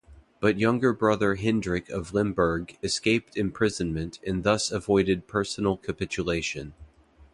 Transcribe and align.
But 0.39 0.57
younger 0.57 0.93
brother 0.93 1.35
Hendrik 1.35 1.87
of 1.91 2.11
Limburg 2.11 2.75
escaped 2.81 3.37
imprisonment 3.37 4.17
and 4.25 4.43
thus 4.43 4.71
avoided 4.71 5.27
personal 5.27 5.77
capitulation. 5.77 6.73